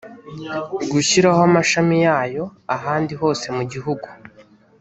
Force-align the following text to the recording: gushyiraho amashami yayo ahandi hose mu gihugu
gushyiraho 0.91 1.39
amashami 1.49 1.97
yayo 2.05 2.43
ahandi 2.75 3.13
hose 3.21 3.45
mu 3.57 3.63
gihugu 3.71 4.07